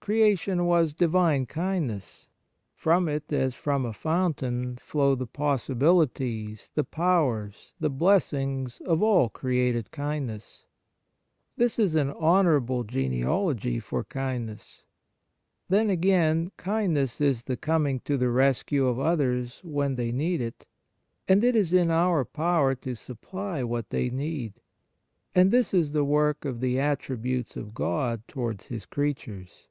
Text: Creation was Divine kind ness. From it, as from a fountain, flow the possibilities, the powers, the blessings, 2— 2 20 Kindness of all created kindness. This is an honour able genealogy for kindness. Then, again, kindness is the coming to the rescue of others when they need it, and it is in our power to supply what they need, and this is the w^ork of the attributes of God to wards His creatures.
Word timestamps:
Creation 0.00 0.64
was 0.64 0.94
Divine 0.94 1.44
kind 1.44 1.88
ness. 1.88 2.28
From 2.74 3.08
it, 3.10 3.30
as 3.30 3.54
from 3.54 3.84
a 3.84 3.92
fountain, 3.92 4.78
flow 4.80 5.14
the 5.14 5.26
possibilities, 5.26 6.70
the 6.74 6.82
powers, 6.82 7.74
the 7.78 7.90
blessings, 7.90 8.78
2— 8.78 8.84
2 8.84 8.84
20 8.84 8.86
Kindness 8.86 8.92
of 8.94 9.02
all 9.02 9.28
created 9.28 9.90
kindness. 9.90 10.64
This 11.58 11.78
is 11.78 11.94
an 11.94 12.08
honour 12.10 12.56
able 12.56 12.84
genealogy 12.84 13.78
for 13.80 14.02
kindness. 14.02 14.84
Then, 15.68 15.90
again, 15.90 16.52
kindness 16.56 17.20
is 17.20 17.44
the 17.44 17.58
coming 17.58 18.00
to 18.06 18.16
the 18.16 18.30
rescue 18.30 18.86
of 18.86 18.98
others 18.98 19.60
when 19.62 19.96
they 19.96 20.10
need 20.10 20.40
it, 20.40 20.64
and 21.28 21.44
it 21.44 21.54
is 21.54 21.74
in 21.74 21.90
our 21.90 22.24
power 22.24 22.74
to 22.76 22.94
supply 22.94 23.62
what 23.62 23.90
they 23.90 24.08
need, 24.08 24.54
and 25.34 25.50
this 25.50 25.74
is 25.74 25.92
the 25.92 26.02
w^ork 26.06 26.48
of 26.48 26.60
the 26.60 26.80
attributes 26.80 27.58
of 27.58 27.74
God 27.74 28.26
to 28.28 28.38
wards 28.38 28.68
His 28.68 28.86
creatures. 28.86 29.66